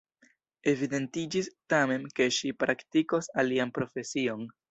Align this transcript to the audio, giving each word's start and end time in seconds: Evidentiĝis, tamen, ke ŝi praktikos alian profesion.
Evidentiĝis, 0.71 1.49
tamen, 1.73 2.09
ke 2.19 2.27
ŝi 2.39 2.51
praktikos 2.63 3.31
alian 3.43 3.77
profesion. 3.79 4.45